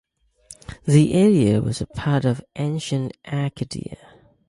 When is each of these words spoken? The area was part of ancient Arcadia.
The 0.85 1.13
area 1.13 1.61
was 1.61 1.83
part 1.93 2.25
of 2.25 2.43
ancient 2.55 3.15
Arcadia. 3.31 3.97